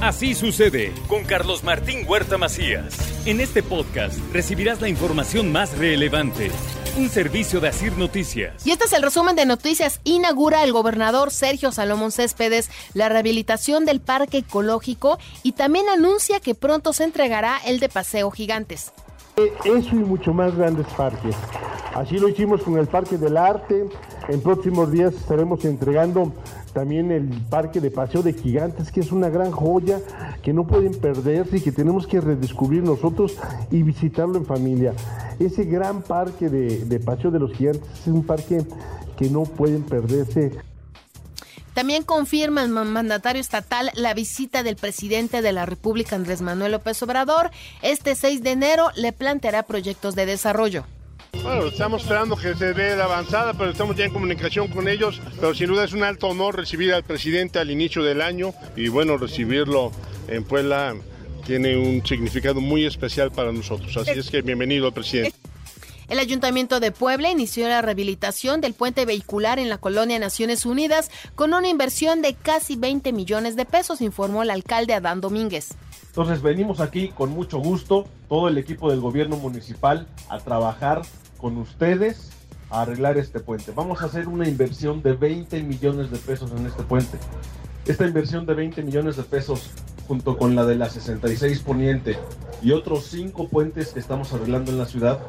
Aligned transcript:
Así 0.00 0.36
sucede 0.36 0.92
con 1.08 1.24
Carlos 1.24 1.64
Martín 1.64 2.06
Huerta 2.06 2.38
Macías. 2.38 2.96
En 3.26 3.40
este 3.40 3.64
podcast 3.64 4.16
recibirás 4.32 4.80
la 4.80 4.88
información 4.88 5.50
más 5.50 5.76
relevante. 5.76 6.52
Un 6.96 7.08
servicio 7.08 7.58
de 7.58 7.66
Asir 7.66 7.98
Noticias. 7.98 8.64
Y 8.64 8.70
este 8.70 8.84
es 8.84 8.92
el 8.92 9.02
resumen 9.02 9.34
de 9.34 9.44
noticias. 9.44 10.00
Inaugura 10.04 10.62
el 10.62 10.72
gobernador 10.72 11.32
Sergio 11.32 11.72
Salomón 11.72 12.12
Céspedes 12.12 12.70
la 12.94 13.08
rehabilitación 13.08 13.84
del 13.84 14.00
parque 14.00 14.38
ecológico 14.38 15.18
y 15.42 15.52
también 15.52 15.88
anuncia 15.88 16.38
que 16.38 16.54
pronto 16.54 16.92
se 16.92 17.02
entregará 17.02 17.58
el 17.66 17.80
de 17.80 17.88
Paseo 17.88 18.30
Gigantes. 18.30 18.92
Eso 19.64 19.90
y 19.90 19.94
mucho 19.94 20.32
más 20.32 20.54
grandes 20.54 20.86
parques. 20.96 21.34
Así 21.94 22.18
lo 22.18 22.28
hicimos 22.28 22.62
con 22.62 22.78
el 22.78 22.86
Parque 22.86 23.16
del 23.16 23.36
Arte. 23.36 23.84
En 24.28 24.40
próximos 24.42 24.92
días 24.92 25.14
estaremos 25.14 25.64
entregando 25.64 26.32
también 26.72 27.10
el 27.10 27.28
Parque 27.50 27.80
de 27.80 27.90
Paseo 27.90 28.22
de 28.22 28.32
Gigantes, 28.32 28.92
que 28.92 29.00
es 29.00 29.12
una 29.12 29.28
gran 29.28 29.50
joya 29.50 30.00
que 30.42 30.52
no 30.52 30.66
pueden 30.66 30.92
perderse 30.92 31.58
y 31.58 31.60
que 31.60 31.72
tenemos 31.72 32.06
que 32.06 32.20
redescubrir 32.20 32.82
nosotros 32.82 33.36
y 33.70 33.82
visitarlo 33.82 34.36
en 34.36 34.46
familia. 34.46 34.94
Ese 35.38 35.64
gran 35.64 36.02
parque 36.02 36.48
de, 36.48 36.84
de 36.84 37.00
Paseo 37.00 37.30
de 37.30 37.38
los 37.38 37.52
Gigantes 37.52 37.88
es 38.00 38.06
un 38.06 38.24
parque 38.24 38.64
que 39.16 39.28
no 39.30 39.42
pueden 39.42 39.82
perderse. 39.82 40.52
También 41.74 42.02
confirma 42.02 42.64
el 42.64 42.70
mandatario 42.70 43.40
estatal 43.40 43.90
la 43.94 44.12
visita 44.12 44.64
del 44.64 44.74
presidente 44.74 45.42
de 45.42 45.52
la 45.52 45.64
República, 45.64 46.16
Andrés 46.16 46.40
Manuel 46.40 46.72
López 46.72 47.00
Obrador. 47.04 47.52
Este 47.82 48.16
6 48.16 48.42
de 48.42 48.50
enero 48.50 48.88
le 48.96 49.12
planteará 49.12 49.62
proyectos 49.62 50.16
de 50.16 50.26
desarrollo. 50.26 50.86
Bueno, 51.32 51.66
estamos 51.66 52.02
esperando 52.02 52.36
que 52.36 52.54
se 52.54 52.74
dé 52.74 52.96
la 52.96 53.04
avanzada, 53.04 53.54
pero 53.54 53.70
estamos 53.70 53.96
ya 53.96 54.04
en 54.04 54.12
comunicación 54.12 54.68
con 54.68 54.88
ellos. 54.88 55.20
Pero 55.40 55.54
sin 55.54 55.68
duda 55.68 55.84
es 55.84 55.92
un 55.92 56.02
alto 56.02 56.28
honor 56.28 56.56
recibir 56.56 56.92
al 56.92 57.04
presidente 57.04 57.58
al 57.58 57.70
inicio 57.70 58.02
del 58.02 58.20
año 58.20 58.52
y 58.76 58.88
bueno, 58.88 59.16
recibirlo 59.16 59.92
en 60.28 60.44
Puebla 60.44 60.94
tiene 61.46 61.76
un 61.76 62.04
significado 62.04 62.60
muy 62.60 62.84
especial 62.84 63.30
para 63.30 63.52
nosotros. 63.52 63.96
Así 63.96 64.18
es 64.18 64.30
que 64.30 64.42
bienvenido, 64.42 64.92
presidente. 64.92 65.36
El 66.08 66.20
Ayuntamiento 66.20 66.80
de 66.80 66.90
Puebla 66.90 67.30
inició 67.30 67.68
la 67.68 67.82
rehabilitación 67.82 68.62
del 68.62 68.72
puente 68.72 69.04
vehicular 69.04 69.58
en 69.58 69.68
la 69.68 69.76
colonia 69.76 70.18
Naciones 70.18 70.64
Unidas 70.64 71.10
con 71.34 71.52
una 71.52 71.68
inversión 71.68 72.22
de 72.22 72.32
casi 72.32 72.76
20 72.76 73.12
millones 73.12 73.56
de 73.56 73.66
pesos, 73.66 74.00
informó 74.00 74.42
el 74.42 74.48
alcalde 74.48 74.94
Adán 74.94 75.20
Domínguez. 75.20 75.74
Entonces 76.06 76.40
venimos 76.40 76.80
aquí 76.80 77.08
con 77.08 77.28
mucho 77.28 77.58
gusto, 77.58 78.06
todo 78.26 78.48
el 78.48 78.56
equipo 78.56 78.90
del 78.90 79.00
gobierno 79.00 79.36
municipal, 79.36 80.06
a 80.30 80.38
trabajar 80.38 81.02
con 81.36 81.58
ustedes 81.58 82.30
a 82.70 82.82
arreglar 82.82 83.18
este 83.18 83.40
puente. 83.40 83.72
Vamos 83.72 84.00
a 84.00 84.06
hacer 84.06 84.28
una 84.28 84.48
inversión 84.48 85.02
de 85.02 85.12
20 85.12 85.62
millones 85.62 86.10
de 86.10 86.16
pesos 86.16 86.50
en 86.52 86.66
este 86.66 86.84
puente. 86.84 87.18
Esta 87.84 88.06
inversión 88.06 88.46
de 88.46 88.54
20 88.54 88.82
millones 88.82 89.16
de 89.16 89.24
pesos 89.24 89.70
junto 90.06 90.38
con 90.38 90.56
la 90.56 90.64
de 90.64 90.74
la 90.74 90.88
66 90.88 91.60
Poniente 91.60 92.18
y 92.62 92.72
otros 92.72 93.04
cinco 93.04 93.46
puentes 93.48 93.92
que 93.92 94.00
estamos 94.00 94.32
arreglando 94.32 94.72
en 94.72 94.78
la 94.78 94.86
ciudad, 94.86 95.20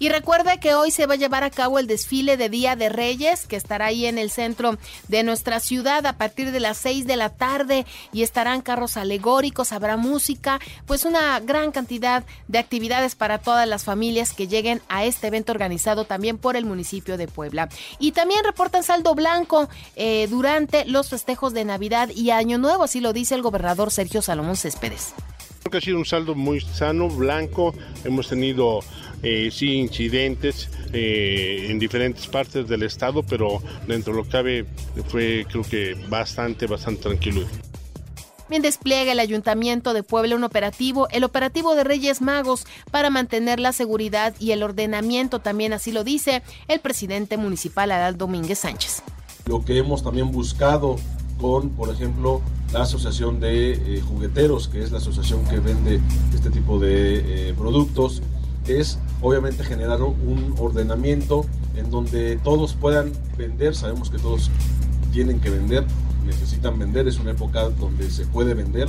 y 0.00 0.08
recuerda 0.08 0.58
que 0.58 0.74
hoy 0.74 0.90
se 0.90 1.06
va 1.06 1.14
a 1.14 1.18
llevar 1.18 1.44
a 1.44 1.50
cabo 1.50 1.78
el 1.78 1.86
desfile 1.86 2.38
de 2.38 2.48
Día 2.48 2.74
de 2.74 2.88
Reyes, 2.88 3.46
que 3.46 3.56
estará 3.56 3.86
ahí 3.86 4.06
en 4.06 4.16
el 4.16 4.30
centro 4.30 4.78
de 5.08 5.22
nuestra 5.22 5.60
ciudad 5.60 6.06
a 6.06 6.14
partir 6.14 6.52
de 6.52 6.58
las 6.58 6.78
6 6.78 7.06
de 7.06 7.16
la 7.16 7.28
tarde 7.28 7.84
y 8.10 8.22
estarán 8.22 8.62
carros 8.62 8.96
alegóricos, 8.96 9.72
habrá 9.72 9.98
música, 9.98 10.58
pues 10.86 11.04
una 11.04 11.38
gran 11.40 11.70
cantidad 11.70 12.24
de 12.48 12.58
actividades 12.58 13.14
para 13.14 13.36
todas 13.36 13.68
las 13.68 13.84
familias 13.84 14.32
que 14.32 14.48
lleguen 14.48 14.80
a 14.88 15.04
este 15.04 15.26
evento 15.26 15.52
organizado 15.52 16.06
también 16.06 16.38
por 16.38 16.56
el 16.56 16.64
municipio 16.64 17.18
de 17.18 17.28
Puebla. 17.28 17.68
Y 17.98 18.12
también 18.12 18.42
reportan 18.42 18.82
saldo 18.82 19.14
blanco 19.14 19.68
eh, 19.96 20.28
durante 20.30 20.86
los 20.86 21.10
festejos 21.10 21.52
de 21.52 21.66
Navidad 21.66 22.08
y 22.08 22.30
Año 22.30 22.56
Nuevo, 22.56 22.84
así 22.84 23.00
lo 23.00 23.12
dice 23.12 23.34
el 23.34 23.42
gobernador 23.42 23.90
Sergio 23.90 24.22
Salomón 24.22 24.56
Céspedes. 24.56 25.12
Creo 25.60 25.72
que 25.72 25.78
ha 25.78 25.80
sido 25.82 25.98
un 25.98 26.06
saldo 26.06 26.34
muy 26.34 26.62
sano, 26.62 27.08
blanco. 27.08 27.74
Hemos 28.04 28.28
tenido 28.28 28.80
eh, 29.22 29.50
sí 29.52 29.74
incidentes 29.74 30.70
eh, 30.92 31.66
en 31.68 31.78
diferentes 31.78 32.26
partes 32.26 32.66
del 32.68 32.82
estado, 32.82 33.22
pero 33.22 33.62
dentro 33.86 34.14
de 34.14 34.18
lo 34.18 34.24
que 34.24 34.30
cabe 34.30 34.66
fue 35.08 35.46
creo 35.50 35.62
que 35.62 35.94
bastante, 36.08 36.66
bastante 36.66 37.02
tranquilo. 37.02 37.42
Bien 38.48 38.62
despliega 38.62 39.12
el 39.12 39.20
Ayuntamiento 39.20 39.92
de 39.92 40.02
Puebla 40.02 40.34
un 40.34 40.42
operativo, 40.42 41.06
el 41.10 41.22
operativo 41.22 41.74
de 41.76 41.84
Reyes 41.84 42.20
Magos, 42.20 42.66
para 42.90 43.10
mantener 43.10 43.60
la 43.60 43.72
seguridad 43.72 44.34
y 44.40 44.50
el 44.52 44.62
ordenamiento, 44.62 45.38
también 45.38 45.72
así 45.72 45.92
lo 45.92 46.02
dice 46.02 46.42
el 46.66 46.80
presidente 46.80 47.36
municipal 47.36 47.92
Adal 47.92 48.16
Domínguez 48.16 48.60
Sánchez. 48.60 49.02
Lo 49.46 49.64
que 49.64 49.78
hemos 49.78 50.02
también 50.02 50.32
buscado 50.32 50.96
con, 51.40 51.70
por 51.70 51.90
ejemplo, 51.90 52.40
la 52.72 52.82
Asociación 52.82 53.38
de 53.38 53.72
eh, 53.72 54.00
Jugueteros, 54.00 54.68
que 54.68 54.82
es 54.82 54.90
la 54.90 54.98
asociación 54.98 55.44
que 55.44 55.58
vende 55.60 56.00
este 56.34 56.50
tipo 56.50 56.78
de 56.78 57.54
productos, 57.56 58.22
es 58.66 58.98
obviamente 59.22 59.64
generar 59.64 60.02
un 60.02 60.54
ordenamiento 60.58 61.46
en 61.76 61.90
donde 61.90 62.36
todos 62.38 62.74
puedan 62.74 63.12
vender, 63.36 63.74
sabemos 63.74 64.10
que 64.10 64.18
todos 64.18 64.50
tienen 65.12 65.40
que 65.40 65.50
vender, 65.50 65.84
necesitan 66.24 66.78
vender, 66.78 67.08
es 67.08 67.18
una 67.18 67.32
época 67.32 67.68
donde 67.70 68.10
se 68.10 68.26
puede 68.26 68.54
vender, 68.54 68.88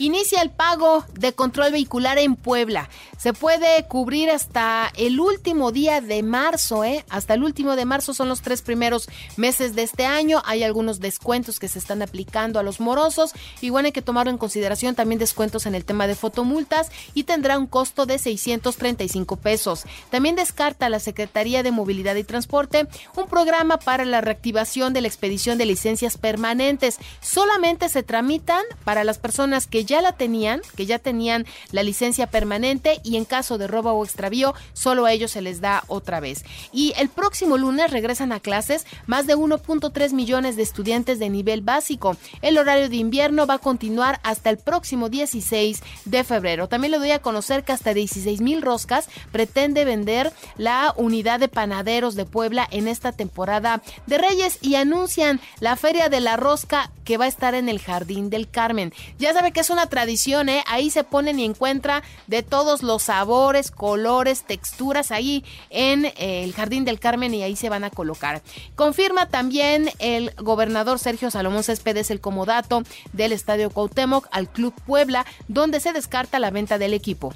Inicia 0.00 0.42
el 0.42 0.50
pago 0.50 1.04
de 1.14 1.32
control 1.32 1.72
vehicular 1.72 2.18
en 2.18 2.36
Puebla. 2.36 2.88
Se 3.18 3.32
puede 3.32 3.84
cubrir 3.88 4.30
hasta 4.30 4.92
el 4.96 5.18
último 5.18 5.72
día 5.72 6.00
de 6.00 6.22
marzo, 6.22 6.84
¿eh? 6.84 7.04
Hasta 7.10 7.34
el 7.34 7.42
último 7.42 7.74
de 7.74 7.84
marzo 7.84 8.14
son 8.14 8.28
los 8.28 8.42
tres 8.42 8.62
primeros 8.62 9.08
meses 9.36 9.74
de 9.74 9.82
este 9.82 10.06
año. 10.06 10.40
Hay 10.44 10.62
algunos 10.62 11.00
descuentos 11.00 11.58
que 11.58 11.66
se 11.66 11.80
están 11.80 12.00
aplicando 12.00 12.60
a 12.60 12.62
los 12.62 12.78
morosos. 12.78 13.32
Bueno, 13.60 13.86
hay 13.86 13.92
que 13.92 14.02
tomar 14.02 14.28
en 14.28 14.38
consideración 14.38 14.94
también 14.94 15.18
descuentos 15.18 15.66
en 15.66 15.74
el 15.74 15.84
tema 15.84 16.06
de 16.06 16.14
fotomultas 16.14 16.92
y 17.12 17.24
tendrá 17.24 17.58
un 17.58 17.66
costo 17.66 18.06
de 18.06 18.18
635 18.18 19.34
pesos. 19.34 19.82
También 20.10 20.36
descarta 20.36 20.88
la 20.88 21.00
Secretaría 21.00 21.64
de 21.64 21.72
Movilidad 21.72 22.14
y 22.14 22.22
Transporte 22.22 22.86
un 23.16 23.26
programa 23.26 23.80
para 23.80 24.04
la 24.04 24.20
reactivación 24.20 24.92
de 24.92 25.00
la 25.00 25.08
expedición 25.08 25.58
de 25.58 25.66
licencias 25.66 26.18
permanentes. 26.18 26.98
Solamente 27.20 27.88
se 27.88 28.04
tramitan 28.04 28.62
para 28.84 29.02
las 29.02 29.18
personas 29.18 29.66
que 29.66 29.84
ya 29.84 30.00
la 30.02 30.12
tenían, 30.12 30.60
que 30.76 30.86
ya 30.86 31.00
tenían 31.00 31.46
la 31.72 31.82
licencia 31.82 32.28
permanente 32.28 33.00
y 33.08 33.16
en 33.16 33.24
caso 33.24 33.58
de 33.58 33.66
robo 33.66 33.92
o 33.92 34.04
extravío, 34.04 34.54
solo 34.72 35.06
a 35.06 35.12
ellos 35.12 35.30
se 35.30 35.42
les 35.42 35.60
da 35.60 35.84
otra 35.88 36.20
vez. 36.20 36.44
Y 36.72 36.92
el 36.98 37.08
próximo 37.08 37.56
lunes 37.56 37.90
regresan 37.90 38.32
a 38.32 38.40
clases 38.40 38.86
más 39.06 39.26
de 39.26 39.36
1.3 39.36 40.12
millones 40.12 40.56
de 40.56 40.62
estudiantes 40.62 41.18
de 41.18 41.30
nivel 41.30 41.62
básico. 41.62 42.16
El 42.42 42.58
horario 42.58 42.88
de 42.88 42.96
invierno 42.96 43.46
va 43.46 43.54
a 43.54 43.58
continuar 43.58 44.20
hasta 44.22 44.50
el 44.50 44.58
próximo 44.58 45.08
16 45.08 45.82
de 46.04 46.24
febrero. 46.24 46.68
También 46.68 46.92
le 46.92 46.98
doy 46.98 47.12
a 47.12 47.22
conocer 47.22 47.64
que 47.64 47.72
hasta 47.72 47.94
16 47.94 48.40
mil 48.40 48.62
roscas 48.62 49.08
pretende 49.32 49.84
vender 49.84 50.32
la 50.56 50.92
unidad 50.96 51.40
de 51.40 51.48
panaderos 51.48 52.14
de 52.14 52.26
Puebla 52.26 52.68
en 52.70 52.88
esta 52.88 53.12
temporada 53.12 53.82
de 54.06 54.18
Reyes 54.18 54.58
y 54.60 54.74
anuncian 54.74 55.40
la 55.60 55.76
feria 55.76 56.08
de 56.08 56.20
la 56.20 56.36
rosca 56.36 56.90
que 57.04 57.16
va 57.16 57.24
a 57.24 57.28
estar 57.28 57.54
en 57.54 57.68
el 57.68 57.78
Jardín 57.78 58.28
del 58.28 58.50
Carmen. 58.50 58.92
Ya 59.18 59.32
sabe 59.32 59.52
que 59.52 59.60
es 59.60 59.70
una 59.70 59.86
tradición, 59.86 60.48
¿eh? 60.48 60.62
Ahí 60.66 60.90
se 60.90 61.04
ponen 61.04 61.40
y 61.40 61.44
encuentra 61.44 62.02
de 62.26 62.42
todos 62.42 62.82
los 62.82 62.97
sabores, 62.98 63.70
colores, 63.70 64.42
texturas 64.42 65.10
ahí 65.10 65.44
en 65.70 66.06
eh, 66.06 66.44
el 66.44 66.52
Jardín 66.52 66.84
del 66.84 66.98
Carmen 66.98 67.34
y 67.34 67.42
ahí 67.42 67.56
se 67.56 67.68
van 67.68 67.84
a 67.84 67.90
colocar. 67.90 68.42
Confirma 68.74 69.28
también 69.28 69.90
el 69.98 70.32
gobernador 70.36 70.98
Sergio 70.98 71.30
Salomón 71.30 71.62
Céspedes 71.62 72.10
el 72.10 72.20
comodato 72.20 72.82
del 73.12 73.32
Estadio 73.32 73.70
Cuauhtémoc 73.70 74.28
al 74.30 74.48
Club 74.48 74.74
Puebla, 74.86 75.26
donde 75.48 75.80
se 75.80 75.92
descarta 75.92 76.38
la 76.38 76.50
venta 76.50 76.78
del 76.78 76.94
equipo. 76.94 77.32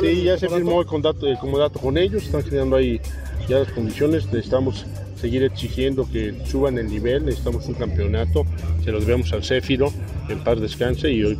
Sí, 0.00 0.22
ya 0.24 0.36
se 0.36 0.48
firmó 0.48 0.82
el, 0.82 0.88
el 1.22 1.38
comodato 1.38 1.80
con 1.80 1.96
ellos, 1.96 2.24
están 2.24 2.42
generando 2.42 2.76
ahí 2.76 3.00
ya 3.48 3.60
las 3.60 3.72
condiciones, 3.72 4.26
necesitamos 4.26 4.86
seguir 5.18 5.42
exigiendo 5.42 6.08
que 6.08 6.34
suban 6.46 6.78
el 6.78 6.88
nivel, 6.88 7.24
necesitamos 7.24 7.66
un 7.66 7.74
campeonato, 7.74 8.44
se 8.84 8.92
lo 8.92 9.00
debemos 9.00 9.32
al 9.32 9.44
Céfiro, 9.44 9.92
en 10.28 10.44
paz 10.44 10.60
descanse 10.60 11.10
y 11.10 11.24
hoy 11.24 11.38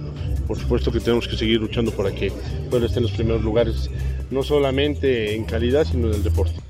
por 0.48 0.58
supuesto 0.58 0.90
que 0.90 0.98
tenemos 0.98 1.28
que 1.28 1.36
seguir 1.36 1.60
luchando 1.60 1.92
para 1.92 2.10
que 2.10 2.32
Puebla 2.70 2.86
esté 2.86 2.98
en 2.98 3.04
los 3.04 3.12
primeros 3.12 3.44
lugares, 3.44 3.90
no 4.30 4.42
solamente 4.42 5.36
en 5.36 5.44
calidad, 5.44 5.84
sino 5.84 6.08
en 6.08 6.14
el 6.14 6.22
deporte. 6.24 6.67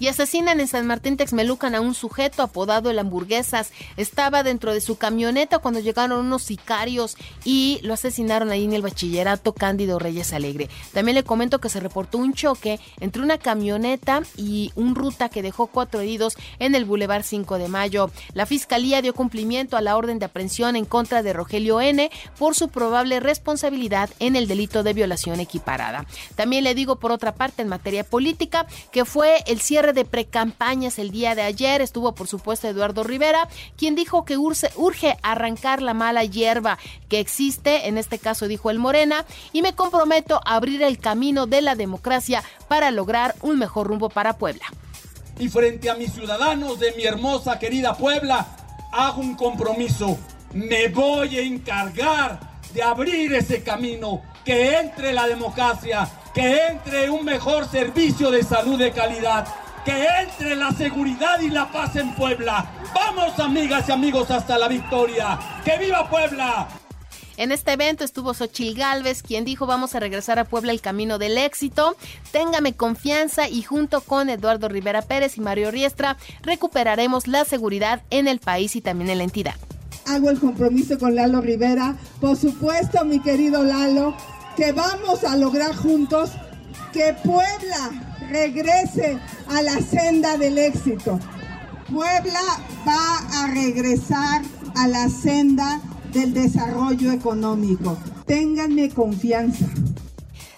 Y 0.00 0.08
asesinan 0.08 0.60
en 0.60 0.66
San 0.66 0.86
Martín 0.86 1.16
Texmelucan 1.16 1.74
a 1.74 1.80
un 1.80 1.94
sujeto 1.94 2.42
apodado 2.42 2.90
el 2.90 2.98
Hamburguesas. 2.98 3.72
Estaba 3.96 4.42
dentro 4.42 4.74
de 4.74 4.80
su 4.80 4.96
camioneta 4.96 5.60
cuando 5.60 5.78
llegaron 5.78 6.26
unos 6.26 6.42
sicarios 6.42 7.16
y 7.44 7.78
lo 7.82 7.94
asesinaron 7.94 8.50
ahí 8.50 8.64
en 8.64 8.72
el 8.72 8.82
bachillerato 8.82 9.52
Cándido 9.52 10.00
Reyes 10.00 10.32
Alegre. 10.32 10.68
También 10.92 11.14
le 11.14 11.22
comento 11.22 11.60
que 11.60 11.68
se 11.68 11.78
reportó 11.78 12.18
un 12.18 12.34
choque 12.34 12.80
entre 12.98 13.22
una 13.22 13.38
camioneta 13.38 14.22
y 14.36 14.72
un 14.74 14.96
ruta 14.96 15.28
que 15.28 15.42
dejó 15.42 15.68
cuatro 15.68 16.00
heridos 16.00 16.36
en 16.58 16.74
el 16.74 16.84
Boulevard 16.84 17.22
5 17.22 17.58
de 17.58 17.68
Mayo. 17.68 18.10
La 18.32 18.46
fiscalía 18.46 19.00
dio 19.00 19.14
cumplimiento 19.14 19.76
a 19.76 19.80
la 19.80 19.96
orden 19.96 20.18
de 20.18 20.26
aprehensión 20.26 20.74
en 20.74 20.86
contra 20.86 21.22
de 21.22 21.32
Rogelio 21.32 21.80
N 21.80 22.10
por 22.36 22.56
su 22.56 22.68
probable 22.68 23.20
responsabilidad 23.20 24.10
en 24.18 24.34
el 24.34 24.48
delito 24.48 24.82
de 24.82 24.92
violación 24.92 25.38
equiparada. 25.38 26.06
También 26.34 26.64
le 26.64 26.74
digo 26.74 26.96
por 26.96 27.12
otra 27.12 27.34
parte 27.34 27.62
en 27.62 27.68
materia 27.68 28.02
política 28.02 28.66
que 28.90 29.04
fue 29.04 29.44
el 29.46 29.60
cierre 29.60 29.83
de 29.92 30.04
precampañas 30.04 30.98
el 30.98 31.10
día 31.10 31.34
de 31.34 31.42
ayer. 31.42 31.80
Estuvo 31.80 32.14
por 32.14 32.28
supuesto 32.28 32.68
Eduardo 32.68 33.04
Rivera, 33.04 33.48
quien 33.76 33.94
dijo 33.94 34.24
que 34.24 34.36
urge, 34.36 34.70
urge 34.76 35.16
arrancar 35.22 35.82
la 35.82 35.94
mala 35.94 36.24
hierba 36.24 36.78
que 37.08 37.20
existe, 37.20 37.88
en 37.88 37.98
este 37.98 38.18
caso 38.18 38.48
dijo 38.48 38.70
el 38.70 38.78
Morena, 38.78 39.24
y 39.52 39.62
me 39.62 39.74
comprometo 39.74 40.40
a 40.44 40.56
abrir 40.56 40.82
el 40.82 40.98
camino 40.98 41.46
de 41.46 41.60
la 41.60 41.74
democracia 41.74 42.42
para 42.68 42.90
lograr 42.90 43.34
un 43.42 43.58
mejor 43.58 43.88
rumbo 43.88 44.08
para 44.08 44.38
Puebla. 44.38 44.64
Y 45.38 45.48
frente 45.48 45.90
a 45.90 45.94
mis 45.94 46.12
ciudadanos 46.12 46.78
de 46.78 46.92
mi 46.92 47.04
hermosa 47.04 47.58
querida 47.58 47.96
Puebla, 47.96 48.46
hago 48.92 49.20
un 49.20 49.34
compromiso. 49.34 50.16
Me 50.52 50.88
voy 50.88 51.36
a 51.36 51.42
encargar 51.42 52.54
de 52.72 52.82
abrir 52.82 53.32
ese 53.34 53.62
camino, 53.62 54.22
que 54.44 54.78
entre 54.78 55.12
la 55.12 55.26
democracia, 55.26 56.08
que 56.34 56.66
entre 56.66 57.08
un 57.10 57.24
mejor 57.24 57.68
servicio 57.68 58.30
de 58.30 58.42
salud 58.42 58.78
de 58.78 58.92
calidad, 58.92 59.46
que 59.84 60.06
entre 60.22 60.56
la 60.56 60.72
seguridad 60.72 61.40
y 61.40 61.50
la 61.50 61.70
paz 61.70 61.96
en 61.96 62.14
Puebla. 62.14 62.70
Vamos 62.94 63.38
amigas 63.38 63.88
y 63.88 63.92
amigos 63.92 64.30
hasta 64.30 64.58
la 64.58 64.68
victoria. 64.68 65.38
¡Que 65.64 65.78
viva 65.78 66.08
Puebla! 66.08 66.68
En 67.36 67.50
este 67.50 67.72
evento 67.72 68.04
estuvo 68.04 68.32
Xochil 68.32 68.76
Gálvez, 68.76 69.22
quien 69.22 69.44
dijo 69.44 69.66
vamos 69.66 69.94
a 69.94 70.00
regresar 70.00 70.38
a 70.38 70.44
Puebla 70.44 70.70
el 70.70 70.80
camino 70.80 71.18
del 71.18 71.36
éxito. 71.36 71.96
Téngame 72.30 72.74
confianza 72.74 73.48
y 73.48 73.62
junto 73.62 74.02
con 74.02 74.30
Eduardo 74.30 74.68
Rivera 74.68 75.02
Pérez 75.02 75.36
y 75.36 75.40
Mario 75.40 75.72
Riestra 75.72 76.16
recuperaremos 76.42 77.26
la 77.26 77.44
seguridad 77.44 78.02
en 78.10 78.28
el 78.28 78.38
país 78.38 78.76
y 78.76 78.80
también 78.80 79.10
en 79.10 79.18
la 79.18 79.24
entidad. 79.24 79.54
Hago 80.06 80.30
el 80.30 80.38
compromiso 80.38 80.98
con 80.98 81.16
Lalo 81.16 81.40
Rivera. 81.40 81.96
Por 82.20 82.36
supuesto, 82.36 83.04
mi 83.04 83.20
querido 83.20 83.64
Lalo, 83.64 84.14
que 84.56 84.72
vamos 84.72 85.24
a 85.24 85.36
lograr 85.36 85.74
juntos 85.74 86.30
que 86.92 87.14
Puebla 87.24 87.90
regrese 88.30 89.18
a 89.48 89.62
la 89.62 89.80
senda 89.80 90.36
del 90.36 90.58
éxito. 90.58 91.18
Puebla 91.90 92.40
va 92.86 93.42
a 93.42 93.46
regresar 93.48 94.42
a 94.76 94.88
la 94.88 95.08
senda 95.08 95.80
del 96.12 96.32
desarrollo 96.32 97.12
económico. 97.12 97.98
Ténganme 98.26 98.90
confianza. 98.90 99.66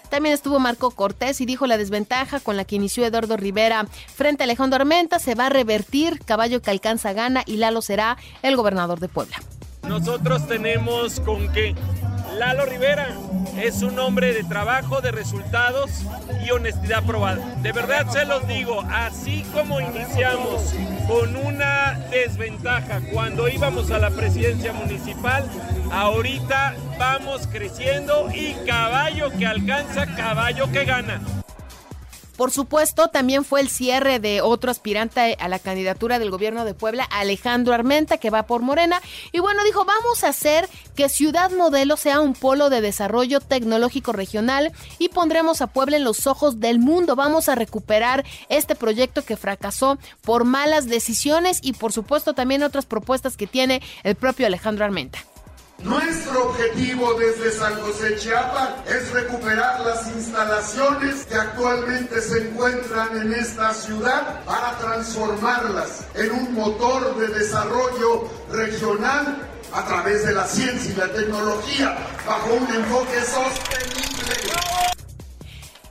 También 0.09 0.33
estuvo 0.33 0.59
Marco 0.59 0.91
Cortés 0.91 1.41
y 1.41 1.45
dijo 1.45 1.67
la 1.67 1.77
desventaja 1.77 2.39
con 2.39 2.55
la 2.55 2.63
que 2.63 2.77
inició 2.77 3.05
Eduardo 3.05 3.35
Rivera 3.35 3.85
frente 4.07 4.43
a 4.43 4.45
Alejandro 4.45 4.77
Armenta 4.77 5.19
se 5.19 5.35
va 5.35 5.47
a 5.47 5.49
revertir, 5.49 6.19
caballo 6.23 6.61
que 6.61 6.71
alcanza 6.71 7.13
gana 7.13 7.43
y 7.45 7.57
Lalo 7.57 7.81
será 7.81 8.17
el 8.41 8.55
gobernador 8.55 8.99
de 8.99 9.09
Puebla. 9.09 9.37
Nosotros 9.87 10.47
tenemos 10.47 11.19
con 11.19 11.51
que 11.51 11.75
Lalo 12.37 12.65
Rivera 12.65 13.17
es 13.61 13.81
un 13.81 13.97
hombre 13.99 14.33
de 14.33 14.43
trabajo, 14.43 15.01
de 15.01 15.11
resultados 15.11 15.89
y 16.45 16.51
honestidad 16.51 17.03
probada. 17.03 17.55
De 17.61 17.71
verdad 17.71 18.07
se 18.11 18.25
los 18.25 18.47
digo, 18.47 18.81
así 18.89 19.43
como 19.53 19.81
iniciamos 19.81 20.73
con 21.07 21.35
una 21.35 21.99
desventaja 22.11 23.01
cuando 23.11 23.47
íbamos 23.47 23.91
a 23.91 23.99
la 23.99 24.09
presidencia 24.11 24.73
municipal, 24.73 25.49
ahorita 25.91 26.75
vamos 26.99 27.47
creciendo 27.47 28.29
y 28.33 28.53
caballo 28.65 29.31
que 29.31 29.45
alcanza, 29.45 30.05
caballo 30.15 30.71
que 30.71 30.85
gana. 30.85 31.21
Por 32.37 32.51
supuesto, 32.51 33.07
también 33.07 33.43
fue 33.43 33.61
el 33.61 33.67
cierre 33.67 34.19
de 34.19 34.41
otro 34.41 34.69
aspirante 34.69 35.35
a 35.39 35.47
la 35.47 35.57
candidatura 35.57 36.19
del 36.19 36.29
gobierno 36.29 36.65
de 36.65 36.75
Puebla, 36.75 37.03
Alejandro 37.03 37.73
Armenta, 37.73 38.19
que 38.19 38.29
va 38.29 38.43
por 38.43 38.61
Morena. 38.61 39.01
Y 39.31 39.39
bueno, 39.39 39.63
dijo, 39.63 39.85
vamos 39.85 40.23
a 40.23 40.29
hacer 40.29 40.69
que 40.97 41.09
Ciudad 41.09 41.51
Modelo 41.51 41.95
sea 41.95 42.19
un 42.19 42.33
polo 42.33 42.71
de 42.71 42.81
desarrollo 42.81 43.39
tecnológico 43.39 44.13
regional 44.13 44.73
y 44.97 45.09
pondremos 45.09 45.61
a 45.61 45.67
Puebla 45.67 45.95
en 45.95 46.03
los 46.03 46.25
ojos 46.25 46.59
del 46.59 46.79
mundo. 46.79 47.15
Vamos 47.15 47.49
a 47.49 47.55
recuperar 47.55 48.25
este 48.49 48.73
proyecto 48.73 49.23
que 49.23 49.37
fracasó 49.37 49.99
por 50.23 50.43
malas 50.43 50.87
decisiones 50.87 51.59
y 51.61 51.73
por 51.73 51.93
supuesto 51.93 52.33
también 52.33 52.63
otras 52.63 52.87
propuestas 52.87 53.37
que 53.37 53.45
tiene 53.45 53.83
el 54.03 54.15
propio 54.15 54.47
Alejandro 54.47 54.85
Armenta. 54.85 55.19
Nuestro 55.83 56.49
objetivo 56.49 57.13
desde 57.13 57.51
San 57.51 57.79
José 57.81 58.15
Chiapa 58.15 58.83
es 58.87 59.11
recuperar 59.11 59.79
las 59.81 60.07
instalaciones 60.07 61.25
que 61.25 61.35
actualmente 61.35 62.19
se 62.19 62.47
encuentran 62.47 63.15
en 63.15 63.33
esta 63.33 63.71
ciudad 63.75 64.43
para 64.45 64.75
transformarlas 64.79 66.07
en 66.15 66.31
un 66.31 66.53
motor 66.55 67.15
de 67.17 67.27
desarrollo 67.27 68.27
regional 68.51 69.37
a 69.71 69.85
través 69.85 70.25
de 70.25 70.33
la 70.33 70.47
ciencia 70.47 70.91
y 70.91 70.95
la 70.95 71.13
tecnología 71.13 71.95
bajo 72.25 72.53
un 72.53 72.75
enfoque 72.75 73.21
sostenible. 73.21 73.86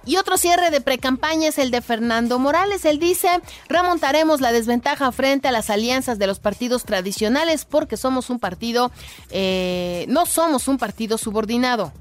Y 0.06 0.18
otro 0.18 0.38
cierre 0.38 0.70
de 0.70 0.80
precampaña 0.80 1.48
es 1.48 1.58
el 1.58 1.72
de 1.72 1.82
Fernando 1.82 2.38
Morales. 2.38 2.84
Él 2.84 3.00
dice, 3.00 3.28
remontaremos 3.68 4.40
la 4.40 4.52
desventaja 4.52 5.10
frente 5.10 5.48
a 5.48 5.52
las 5.52 5.68
alianzas 5.68 6.20
de 6.20 6.28
los 6.28 6.38
partidos 6.38 6.84
tradicionales 6.84 7.64
porque 7.64 7.96
somos 7.96 8.30
un 8.30 8.38
partido, 8.38 8.92
eh, 9.30 10.06
no 10.08 10.24
somos 10.24 10.68
un 10.68 10.78
partido 10.78 11.18
subordinado. 11.18 11.92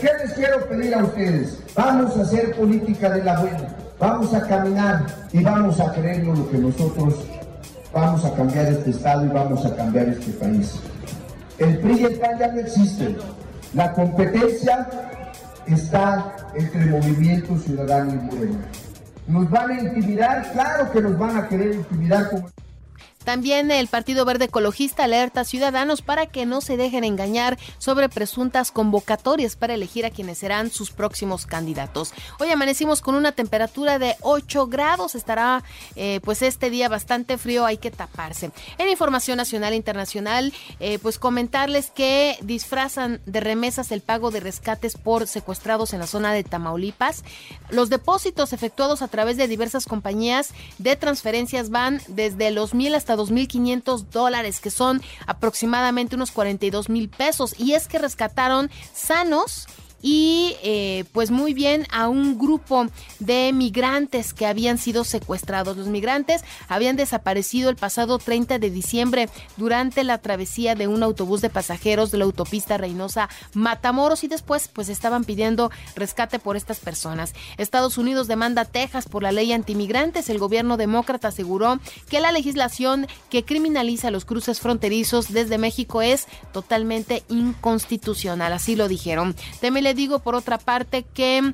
¿Qué 0.00 0.10
les 0.20 0.32
quiero 0.32 0.68
pedir 0.68 0.96
a 0.96 1.04
ustedes? 1.04 1.58
Vamos 1.76 2.16
a 2.16 2.22
hacer 2.22 2.56
política 2.56 3.10
de 3.10 3.22
la 3.22 3.40
buena, 3.40 3.76
vamos 4.00 4.34
a 4.34 4.44
caminar 4.48 5.06
y 5.32 5.40
vamos 5.40 5.78
a 5.78 5.92
creernos 5.92 6.36
lo 6.36 6.50
que 6.50 6.58
nosotros 6.58 7.14
vamos 7.92 8.24
a 8.24 8.34
cambiar 8.34 8.66
este 8.66 8.90
Estado 8.90 9.26
y 9.26 9.28
vamos 9.28 9.64
a 9.64 9.76
cambiar 9.76 10.08
este 10.08 10.32
país. 10.32 10.74
El 11.58 11.78
PRI 11.78 12.00
y 12.00 12.04
el 12.04 12.18
PAN 12.18 12.36
ya 12.36 12.48
no 12.48 12.58
existen. 12.58 13.16
La 13.74 13.92
competencia 13.92 14.88
está 15.66 16.36
entre 16.54 16.86
Movimiento 16.86 17.58
Ciudadano 17.58 18.12
y 18.12 18.16
Morena. 18.16 18.58
¿Nos 19.26 19.50
van 19.50 19.70
a 19.70 19.80
intimidar? 19.80 20.52
Claro 20.52 20.90
que 20.92 21.00
nos 21.00 21.18
van 21.18 21.36
a 21.36 21.48
querer 21.48 21.74
intimidar 21.74 22.30
como... 22.30 22.48
También 23.24 23.70
el 23.70 23.88
Partido 23.88 24.24
Verde 24.24 24.46
Ecologista 24.46 25.04
alerta 25.04 25.40
a 25.40 25.44
ciudadanos 25.44 26.02
para 26.02 26.26
que 26.26 26.44
no 26.44 26.60
se 26.60 26.76
dejen 26.76 27.04
engañar 27.04 27.58
sobre 27.78 28.08
presuntas 28.08 28.70
convocatorias 28.70 29.56
para 29.56 29.74
elegir 29.74 30.04
a 30.04 30.10
quienes 30.10 30.38
serán 30.38 30.70
sus 30.70 30.90
próximos 30.90 31.46
candidatos. 31.46 32.12
Hoy 32.38 32.50
amanecimos 32.50 33.00
con 33.00 33.14
una 33.14 33.32
temperatura 33.32 33.98
de 33.98 34.16
8 34.20 34.66
grados. 34.66 35.14
Estará 35.14 35.64
eh, 35.96 36.20
pues 36.22 36.42
este 36.42 36.68
día 36.68 36.88
bastante 36.88 37.38
frío, 37.38 37.64
hay 37.64 37.78
que 37.78 37.90
taparse. 37.90 38.50
En 38.78 38.88
información 38.88 39.38
nacional 39.38 39.72
e 39.72 39.76
internacional, 39.76 40.52
eh, 40.78 40.98
pues 40.98 41.18
comentarles 41.18 41.90
que 41.90 42.36
disfrazan 42.42 43.20
de 43.24 43.40
remesas 43.40 43.90
el 43.90 44.02
pago 44.02 44.30
de 44.30 44.40
rescates 44.40 44.96
por 44.96 45.26
secuestrados 45.26 45.94
en 45.94 46.00
la 46.00 46.06
zona 46.06 46.32
de 46.32 46.44
Tamaulipas. 46.44 47.24
Los 47.70 47.88
depósitos 47.88 48.52
efectuados 48.52 49.00
a 49.00 49.08
través 49.08 49.36
de 49.38 49.48
diversas 49.48 49.86
compañías 49.86 50.52
de 50.78 50.96
transferencias 50.96 51.70
van 51.70 52.00
desde 52.08 52.50
los 52.50 52.74
mil 52.74 52.94
hasta 52.94 53.13
2.500 53.16 54.06
dólares, 54.10 54.60
que 54.60 54.70
son 54.70 55.02
aproximadamente 55.26 56.16
unos 56.16 56.30
42 56.30 56.88
mil 56.88 57.08
pesos. 57.08 57.54
Y 57.58 57.74
es 57.74 57.88
que 57.88 57.98
rescataron 57.98 58.70
sanos 58.92 59.66
y 60.04 60.54
eh, 60.62 61.04
pues 61.12 61.30
muy 61.30 61.54
bien 61.54 61.86
a 61.90 62.08
un 62.08 62.38
grupo 62.38 62.86
de 63.20 63.50
migrantes 63.54 64.34
que 64.34 64.44
habían 64.44 64.76
sido 64.76 65.02
secuestrados. 65.02 65.78
Los 65.78 65.86
migrantes 65.86 66.44
habían 66.68 66.96
desaparecido 66.96 67.70
el 67.70 67.76
pasado 67.76 68.18
30 68.18 68.58
de 68.58 68.70
diciembre 68.70 69.30
durante 69.56 70.04
la 70.04 70.18
travesía 70.18 70.74
de 70.74 70.88
un 70.88 71.02
autobús 71.02 71.40
de 71.40 71.48
pasajeros 71.48 72.10
de 72.10 72.18
la 72.18 72.26
autopista 72.26 72.76
Reynosa 72.76 73.30
Matamoros 73.54 74.24
y 74.24 74.28
después 74.28 74.68
pues 74.68 74.90
estaban 74.90 75.24
pidiendo 75.24 75.70
rescate 75.96 76.38
por 76.38 76.58
estas 76.58 76.80
personas. 76.80 77.32
Estados 77.56 77.96
Unidos 77.96 78.28
demanda 78.28 78.66
Texas 78.66 79.06
por 79.08 79.22
la 79.22 79.32
ley 79.32 79.54
antimigrantes. 79.54 80.28
El 80.28 80.38
gobierno 80.38 80.76
demócrata 80.76 81.28
aseguró 81.28 81.80
que 82.10 82.20
la 82.20 82.30
legislación 82.30 83.06
que 83.30 83.46
criminaliza 83.46 84.10
los 84.10 84.26
cruces 84.26 84.60
fronterizos 84.60 85.32
desde 85.32 85.56
México 85.56 86.02
es 86.02 86.26
totalmente 86.52 87.22
inconstitucional. 87.30 88.52
Así 88.52 88.76
lo 88.76 88.86
dijeron 88.86 89.34
digo 89.94 90.18
por 90.18 90.34
otra 90.34 90.58
parte 90.58 91.02
que 91.02 91.52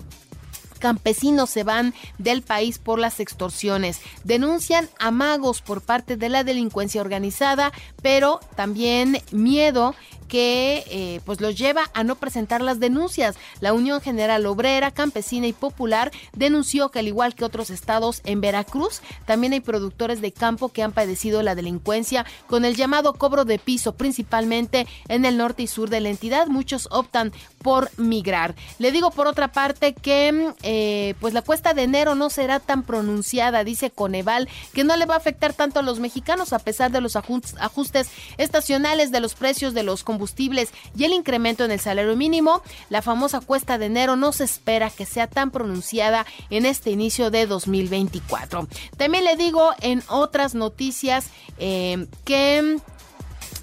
campesinos 0.81 1.51
se 1.51 1.63
van 1.63 1.95
del 2.19 2.43
país 2.43 2.79
por 2.79 2.99
las 2.99 3.21
extorsiones. 3.21 4.01
Denuncian 4.25 4.89
amagos 4.99 5.61
por 5.61 5.83
parte 5.83 6.17
de 6.17 6.29
la 6.29 6.43
delincuencia 6.43 7.01
organizada, 7.01 7.71
pero 8.03 8.41
también 8.57 9.23
miedo 9.31 9.95
que 10.31 10.85
eh, 10.87 11.21
pues 11.25 11.41
los 11.41 11.59
lleva 11.59 11.91
a 11.93 12.05
no 12.05 12.15
presentar 12.15 12.63
las 12.63 12.79
denuncias. 12.79 13.37
La 13.59 13.73
Unión 13.73 14.01
General 14.01 14.47
Obrera, 14.47 14.93
Campesina 14.93 15.49
y 15.49 15.53
Popular 15.53 16.13
denunció 16.35 16.91
que 16.91 17.01
al 17.01 17.09
igual 17.09 17.35
que 17.35 17.45
otros 17.45 17.69
estados 17.69 18.23
en 18.25 18.41
Veracruz, 18.41 19.03
también 19.27 19.53
hay 19.53 19.61
productores 19.61 20.21
de 20.21 20.31
campo 20.31 20.69
que 20.69 20.85
han 20.85 20.93
padecido 20.93 21.43
la 21.43 21.57
delincuencia 21.57 22.25
con 22.47 22.65
el 22.65 22.77
llamado 22.77 23.15
cobro 23.15 23.45
de 23.45 23.59
piso, 23.59 23.97
principalmente 23.97 24.87
en 25.09 25.25
el 25.25 25.37
norte 25.37 25.65
y 25.65 25.67
sur 25.67 25.91
de 25.91 26.01
la 26.01 26.11
entidad. 26.11 26.47
Muchos 26.47 26.87
optan 26.93 27.33
por 27.61 27.91
migrar. 27.99 28.55
Le 28.79 28.93
digo 28.93 29.11
por 29.11 29.27
otra 29.27 29.49
parte 29.49 29.95
que 29.95 30.55
eh, 30.63 31.15
pues 31.21 31.35
la 31.35 31.43
cuesta 31.43 31.75
de 31.75 31.83
enero 31.83 32.15
no 32.15 32.31
será 32.31 32.61
tan 32.61 32.85
pronunciada, 32.85 33.65
dice 33.65 33.91
Coneval, 33.91 34.49
que 34.73 34.85
no 34.85 34.97
le 34.97 35.07
va 35.07 35.15
a 35.15 35.19
afectar 35.19 35.55
tanto 35.55 35.81
a 35.81 35.83
los 35.83 35.99
mexicanos 35.99 36.53
a 36.53 36.61
pesar 36.61 36.93
de 36.93 37.01
los 37.01 37.17
ajustes 37.17 38.11
estacionales 38.39 39.11
de 39.11 39.19
los 39.19 39.35
precios 39.35 39.75
de 39.75 39.83
los 39.83 40.05
combustibles 40.05 40.20
y 40.97 41.05
el 41.05 41.13
incremento 41.13 41.65
en 41.65 41.71
el 41.71 41.81
salario 41.81 42.17
mínimo. 42.17 42.63
La 42.89 43.03
famosa 43.03 43.41
cuesta 43.41 43.79
de 43.79 43.87
enero 43.87 44.17
no 44.17 44.33
se 44.33 44.45
espera 44.45 44.91
que 44.91 45.07
sea 45.07 45.27
tan 45.27 45.51
pronunciada 45.51 46.27
en 46.51 46.67
este 46.67 46.91
inicio 46.91 47.31
de 47.31 47.47
2024. 47.47 48.69
También 48.97 49.25
le 49.25 49.37
digo 49.37 49.73
en 49.81 50.03
otras 50.09 50.55
noticias 50.55 51.29
eh, 51.59 52.07
que 52.25 52.79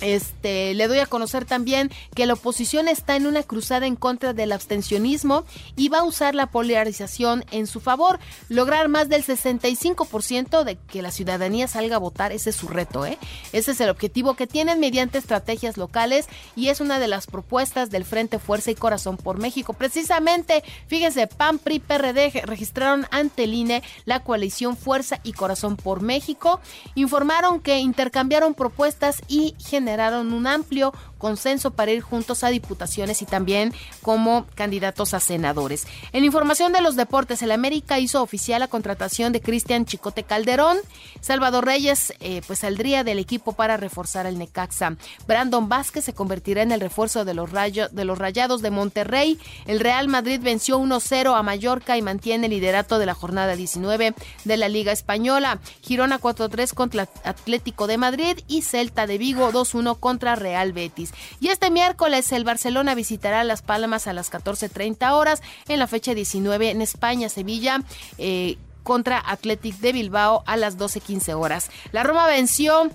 este, 0.02 0.74
le 0.74 0.88
doy 0.88 1.00
a 1.00 1.06
conocer 1.06 1.46
también 1.46 1.92
que 2.16 2.26
la 2.26 2.34
oposición 2.34 2.88
está 2.88 3.16
en 3.16 3.28
una 3.28 3.44
cruzada 3.44 3.88
en 3.88 3.96
contra 3.96 4.34
del 4.34 4.52
abstencionismo 4.52 5.46
y 5.76 5.90
va 5.90 6.00
a 6.00 6.04
usar 6.04 6.36
la 6.36 6.48
polarización 6.48 7.44
en 7.52 7.68
su 7.68 7.80
favor. 7.80 8.20
Lograr 8.50 8.88
más 8.90 9.10
del 9.10 9.24
65% 9.24 10.64
de 10.64 10.76
que 10.76 11.02
la 11.02 11.12
ciudadanía 11.12 11.68
salga 11.68 11.96
a 11.96 12.00
votar, 12.00 12.32
ese 12.32 12.52
es 12.52 12.56
su 12.56 12.68
reto, 12.68 13.06
¿eh? 13.06 13.18
Ese 13.54 13.72
es 13.72 13.82
el 13.82 13.90
objetivo 13.90 14.36
que 14.36 14.48
tienen 14.48 14.80
mediante 14.80 15.18
estrategias 15.18 15.78
locales 15.78 16.28
y 16.56 16.70
es 16.70 16.80
una 16.80 17.00
de 17.00 17.08
las 17.08 17.28
propuestas 17.28 17.90
del 17.90 18.06
Frente 18.06 18.40
Fuerza 18.40 18.72
y 18.72 18.76
Corazón 18.76 19.18
por 19.18 19.40
México. 19.40 19.74
Precisamente, 19.74 20.64
fíjense, 20.88 21.28
PAN, 21.28 21.60
PRI, 21.60 21.80
PRD 21.80 22.44
registraron 22.46 23.08
ante 23.12 23.46
el 23.46 23.54
INE 23.54 23.84
la 24.06 24.24
coalición 24.24 24.78
Fuerza 24.78 25.20
y 25.24 25.34
Corazón 25.34 25.78
por 25.78 26.02
México. 26.02 26.60
Informaron 26.96 27.60
que 27.60 27.80
intercambiaron 27.80 28.54
propuestas 28.54 29.22
y 29.28 29.56
generaron 29.60 29.87
generaron 29.88 30.34
un 30.34 30.48
amplio 30.48 30.92
consenso 31.18 31.72
para 31.72 31.92
ir 31.92 32.02
juntos 32.02 32.44
a 32.44 32.50
diputaciones 32.50 33.22
y 33.22 33.26
también 33.26 33.74
como 34.02 34.46
candidatos 34.56 35.14
a 35.14 35.20
senadores. 35.20 35.88
En 36.14 36.26
información 36.26 36.74
de 36.74 36.82
los 36.82 36.96
deportes, 36.96 37.42
el 37.42 37.52
América 37.52 38.00
hizo 38.00 38.22
oficial 38.22 38.60
la 38.60 38.68
contratación 38.68 39.34
de 39.34 39.42
Cristian 39.42 39.86
Chicote 39.86 40.24
Calderón. 40.24 40.78
Salvador 41.22 41.66
Reyes 41.66 42.14
eh, 42.20 42.42
pues 42.48 42.60
saldría 42.60 43.04
del 43.04 43.20
equipo 43.20 43.54
para 43.54 43.78
reforzar 43.78 44.26
el 44.26 44.38
Necaxa. 44.38 44.96
Brandon 45.28 45.70
Vázquez 45.70 46.06
se 46.06 46.14
convertirá 46.14 46.62
en 46.62 46.72
el 46.72 46.80
refuerzo 46.80 47.26
de 47.26 47.34
los, 47.34 47.52
de 47.52 48.06
los 48.06 48.18
Rayados 48.18 48.62
de 48.62 48.72
Monterrey. 48.72 49.40
El 49.66 49.80
Real 49.80 50.08
Madrid 50.08 50.40
venció 50.42 50.80
1-0 50.80 51.38
a 51.38 51.44
Mallorca 51.44 51.98
y 51.98 52.02
mantiene 52.02 52.48
el 52.48 52.52
liderato 52.52 53.00
de 53.00 53.06
la 53.06 53.14
jornada 53.14 53.56
19 53.56 54.14
de 54.46 54.58
la 54.58 54.70
Liga 54.70 54.92
Española. 54.92 55.60
Girona 55.82 56.20
4-3 56.20 56.74
contra 56.74 57.10
Atlético 57.24 57.88
de 57.88 57.98
Madrid 57.98 58.40
y 58.48 58.62
Celta 58.62 59.08
de 59.08 59.18
Vigo 59.18 59.52
2-1 59.52 60.00
contra 60.00 60.36
Real 60.36 60.74
Betis. 60.74 61.07
Y 61.40 61.50
este 61.50 61.70
miércoles 61.70 62.32
el 62.32 62.44
Barcelona 62.44 62.96
visitará 62.96 63.44
Las 63.44 63.62
Palmas 63.62 64.08
a 64.08 64.14
las 64.14 64.32
14.30 64.32 65.12
horas 65.12 65.42
en 65.68 65.80
la 65.80 65.88
fecha 65.88 66.14
19 66.14 66.72
en 66.72 66.82
España, 66.82 67.30
Sevilla. 67.30 67.82
Eh, 68.18 68.58
contra 68.84 69.20
Athletic 69.20 69.76
de 69.80 69.92
Bilbao 69.92 70.44
a 70.46 70.56
las 70.56 70.78
12.15 70.78 71.34
horas. 71.34 71.70
La 71.92 72.04
Roma 72.04 72.26
venció 72.26 72.90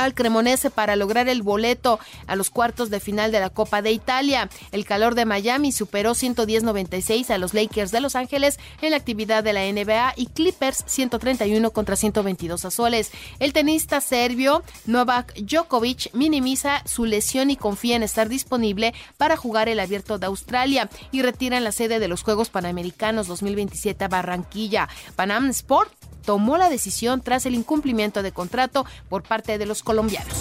al 0.00 0.14
Cremonese 0.14 0.70
para 0.70 0.96
lograr 0.96 1.28
el 1.28 1.42
boleto 1.42 2.00
a 2.26 2.36
los 2.36 2.50
cuartos 2.50 2.90
de 2.90 3.00
final 3.00 3.30
de 3.32 3.40
la 3.40 3.50
Copa 3.50 3.82
de 3.82 3.92
Italia. 3.92 4.48
El 4.72 4.84
calor 4.84 5.14
de 5.14 5.26
Miami 5.26 5.72
superó 5.72 6.12
110-96 6.12 7.30
a 7.30 7.38
los 7.38 7.54
Lakers 7.54 7.90
de 7.90 8.00
Los 8.00 8.16
Ángeles 8.16 8.58
en 8.80 8.92
la 8.92 8.96
actividad 8.96 9.44
de 9.44 9.52
la 9.52 9.70
NBA 9.70 10.14
y 10.16 10.26
Clippers 10.26 10.84
131 10.86 11.70
contra 11.70 11.96
122 11.96 12.64
a 12.64 12.70
soles. 12.70 13.10
El 13.38 13.52
tenista 13.52 14.00
serbio 14.00 14.62
Novak 14.86 15.34
Djokovic 15.34 16.12
minimiza 16.14 16.82
su 16.86 17.04
lesión 17.04 17.50
y 17.50 17.56
confía 17.56 17.96
en 17.96 18.02
estar 18.02 18.28
disponible 18.28 18.94
para 19.16 19.36
jugar 19.36 19.68
el 19.68 19.80
Abierto 19.80 20.18
de 20.18 20.26
Australia 20.26 20.88
y 21.10 21.22
retira 21.22 21.58
en 21.58 21.64
la 21.64 21.72
sede 21.72 21.98
de 21.98 22.08
los 22.08 22.22
Juegos 22.22 22.48
Panamericanos 22.48 23.26
2027 23.26 24.04
a 24.04 24.08
Barranquilla. 24.08 24.88
Panam 25.16 25.50
Sport 25.50 25.92
tomó 26.22 26.56
la 26.56 26.70
decisión 26.70 27.20
tras 27.20 27.46
el 27.46 27.54
incumplimiento 27.54 28.22
de 28.22 28.32
contrato 28.32 28.86
por 29.08 29.22
parte 29.22 29.58
de 29.58 29.66
los 29.66 29.82
colombianos. 29.82 30.34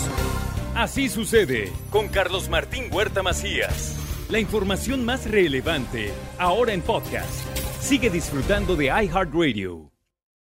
Así 0.75 1.09
sucede 1.09 1.71
con 1.89 2.07
Carlos 2.07 2.49
Martín 2.49 2.85
Huerta 2.91 3.21
Macías. 3.23 3.97
La 4.29 4.39
información 4.39 5.03
más 5.03 5.29
relevante 5.29 6.13
ahora 6.37 6.71
en 6.71 6.81
podcast. 6.81 7.29
Sigue 7.81 8.09
disfrutando 8.09 8.77
de 8.77 8.85
iHeartRadio. 8.85 9.90